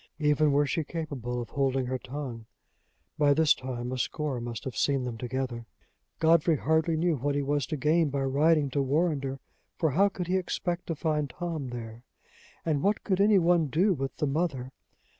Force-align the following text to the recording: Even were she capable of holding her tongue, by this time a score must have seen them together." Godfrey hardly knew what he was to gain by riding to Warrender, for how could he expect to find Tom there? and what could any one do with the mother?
Even 0.17 0.51
were 0.51 0.65
she 0.65 0.83
capable 0.83 1.39
of 1.43 1.51
holding 1.51 1.85
her 1.85 1.99
tongue, 1.99 2.47
by 3.19 3.35
this 3.35 3.53
time 3.53 3.91
a 3.91 3.99
score 3.99 4.41
must 4.41 4.63
have 4.63 4.75
seen 4.75 5.03
them 5.03 5.15
together." 5.15 5.67
Godfrey 6.17 6.57
hardly 6.57 6.97
knew 6.97 7.17
what 7.17 7.35
he 7.35 7.43
was 7.43 7.67
to 7.67 7.77
gain 7.77 8.09
by 8.09 8.23
riding 8.23 8.71
to 8.71 8.81
Warrender, 8.81 9.39
for 9.77 9.91
how 9.91 10.09
could 10.09 10.25
he 10.25 10.37
expect 10.37 10.87
to 10.87 10.95
find 10.95 11.29
Tom 11.29 11.69
there? 11.69 12.01
and 12.65 12.81
what 12.81 13.03
could 13.03 13.21
any 13.21 13.37
one 13.37 13.67
do 13.67 13.93
with 13.93 14.17
the 14.17 14.25
mother? 14.25 14.71